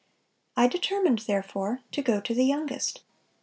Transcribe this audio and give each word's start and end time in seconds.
"I 0.57 0.65
determined 0.65 1.19
therefore 1.19 1.81
to 1.91 2.01
go 2.01 2.21
to 2.21 2.33
the 2.33 2.43
youngest. 2.43 3.03